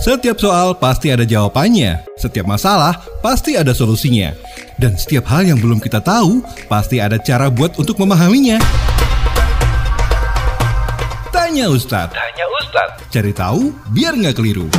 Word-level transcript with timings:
Setiap 0.00 0.40
soal 0.40 0.72
pasti 0.80 1.12
ada 1.12 1.28
jawabannya, 1.28 2.00
setiap 2.16 2.48
masalah 2.48 2.96
pasti 3.20 3.56
ada 3.56 3.76
solusinya. 3.76 4.32
Dan 4.80 4.96
setiap 4.96 5.28
hal 5.28 5.44
yang 5.44 5.60
belum 5.60 5.76
kita 5.76 6.00
tahu, 6.00 6.40
pasti 6.72 6.96
ada 6.96 7.20
cara 7.20 7.52
buat 7.52 7.76
untuk 7.76 8.00
memahaminya. 8.00 8.56
Tanya 11.28 11.68
Ustadz. 11.68 12.16
Tanya 12.16 12.46
Ustadz. 12.64 13.12
Cari 13.12 13.32
tahu 13.36 13.76
biar 13.92 14.16
nggak 14.16 14.40
keliru. 14.40 14.70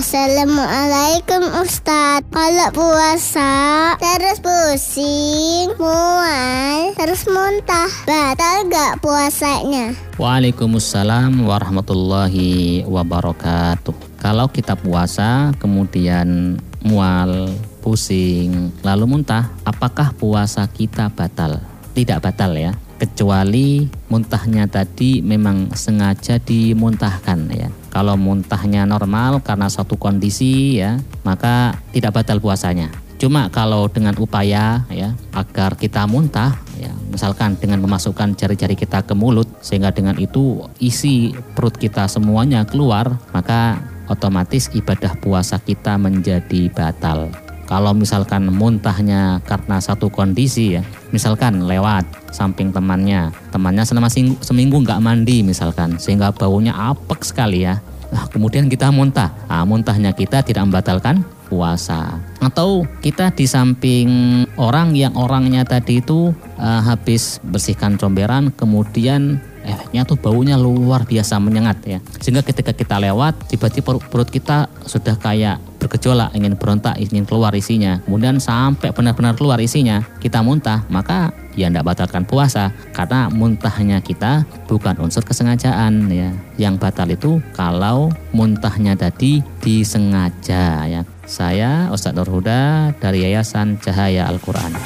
Assalamualaikum 0.00 1.60
Ustadz 1.60 2.32
Kalau 2.32 2.72
puasa 2.72 3.52
terus 4.00 4.40
pusing, 4.40 5.76
mual, 5.76 6.96
terus 6.96 7.28
muntah 7.28 7.84
Batal 8.08 8.64
gak 8.72 9.04
puasanya? 9.04 9.92
Waalaikumsalam 10.16 11.44
warahmatullahi 11.44 12.80
wabarakatuh 12.88 14.16
Kalau 14.16 14.48
kita 14.48 14.72
puasa 14.72 15.52
kemudian 15.60 16.56
mual, 16.80 17.52
pusing, 17.84 18.72
lalu 18.80 19.04
muntah 19.04 19.52
Apakah 19.68 20.16
puasa 20.16 20.64
kita 20.64 21.12
batal? 21.12 21.60
Tidak 21.92 22.24
batal 22.24 22.56
ya 22.56 22.72
kecuali 23.00 23.88
muntahnya 24.12 24.68
tadi 24.68 25.24
memang 25.24 25.72
sengaja 25.72 26.36
dimuntahkan 26.36 27.48
ya. 27.48 27.72
Kalau 27.90 28.14
muntahnya 28.14 28.86
normal 28.86 29.42
karena 29.42 29.66
satu 29.66 29.98
kondisi 29.98 30.78
ya, 30.78 31.02
maka 31.26 31.74
tidak 31.90 32.22
batal 32.22 32.38
puasanya. 32.38 32.88
Cuma 33.20 33.52
kalau 33.52 33.84
dengan 33.92 34.16
upaya 34.16 34.88
ya 34.88 35.12
agar 35.36 35.76
kita 35.76 36.08
muntah 36.08 36.56
ya, 36.80 36.88
misalkan 37.12 37.58
dengan 37.60 37.84
memasukkan 37.84 38.32
jari-jari 38.32 38.72
kita 38.78 39.04
ke 39.04 39.12
mulut 39.12 39.44
sehingga 39.60 39.92
dengan 39.92 40.16
itu 40.16 40.64
isi 40.80 41.36
perut 41.52 41.76
kita 41.76 42.08
semuanya 42.08 42.64
keluar, 42.64 43.20
maka 43.36 43.76
otomatis 44.08 44.72
ibadah 44.72 45.12
puasa 45.20 45.60
kita 45.60 46.00
menjadi 46.00 46.72
batal. 46.72 47.49
Kalau 47.70 47.94
misalkan 47.94 48.50
muntahnya 48.50 49.38
karena 49.46 49.78
satu 49.78 50.10
kondisi 50.10 50.74
ya, 50.74 50.82
misalkan 51.14 51.70
lewat 51.70 52.02
samping 52.34 52.74
temannya, 52.74 53.30
temannya 53.54 53.86
selama 53.86 54.10
seminggu 54.42 54.82
nggak 54.82 54.98
mandi 54.98 55.46
misalkan, 55.46 55.94
sehingga 56.02 56.34
baunya 56.34 56.74
apek 56.74 57.22
sekali 57.22 57.62
ya. 57.62 57.78
Nah, 58.10 58.26
kemudian 58.26 58.66
kita 58.66 58.90
muntah, 58.90 59.30
nah, 59.46 59.62
muntahnya 59.62 60.10
kita 60.10 60.42
tidak 60.42 60.66
membatalkan 60.66 61.22
puasa. 61.46 62.18
Atau 62.42 62.90
kita 63.06 63.30
di 63.30 63.46
samping 63.46 64.10
orang 64.58 64.98
yang 64.98 65.14
orangnya 65.14 65.62
tadi 65.62 66.02
itu 66.02 66.34
uh, 66.58 66.82
habis 66.82 67.38
bersihkan 67.46 67.94
comberan, 67.94 68.50
kemudian 68.50 69.38
efeknya 69.62 70.02
tuh 70.02 70.18
baunya 70.18 70.58
luar 70.58 71.06
biasa 71.06 71.38
menyengat 71.38 71.78
ya. 71.86 71.98
Sehingga 72.18 72.42
ketika 72.42 72.74
kita 72.74 72.98
lewat, 72.98 73.46
tiba-tiba 73.46 74.02
perut 74.02 74.26
kita 74.26 74.66
sudah 74.90 75.14
kayak 75.14 75.69
bergejolak, 75.80 76.36
ingin 76.36 76.54
berontak, 76.60 77.00
ingin 77.00 77.24
keluar 77.24 77.56
isinya. 77.56 77.98
Kemudian 78.04 78.36
sampai 78.36 78.92
benar-benar 78.92 79.34
keluar 79.34 79.56
isinya, 79.58 80.04
kita 80.20 80.44
muntah, 80.44 80.84
maka 80.92 81.32
ya 81.56 81.72
tidak 81.72 81.88
batalkan 81.88 82.28
puasa 82.28 82.70
karena 82.92 83.32
muntahnya 83.32 83.98
kita 84.04 84.44
bukan 84.68 85.00
unsur 85.00 85.24
kesengajaan 85.24 86.12
ya. 86.12 86.30
Yang 86.60 86.74
batal 86.76 87.08
itu 87.08 87.40
kalau 87.56 88.12
muntahnya 88.36 88.94
tadi 88.94 89.40
disengaja 89.64 90.84
ya. 90.84 91.02
Saya 91.24 91.88
Ustadz 91.88 92.20
Nurhuda 92.20 92.92
dari 93.00 93.24
Yayasan 93.24 93.80
Cahaya 93.80 94.28
Al-Quran. 94.28 94.76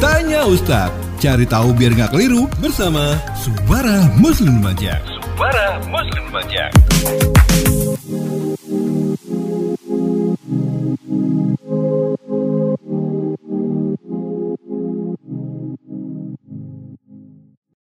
Tanya 0.00 0.48
Ustadz 0.48 1.12
Cari 1.22 1.46
tahu 1.46 1.70
biar 1.70 1.94
nggak 1.94 2.18
keliru 2.18 2.50
bersama 2.58 3.14
Subara 3.38 4.10
Muslim 4.18 4.58
Remaja. 4.58 4.98
Subara 5.06 5.78
Muslim 5.86 6.18
Remaja. 6.34 6.66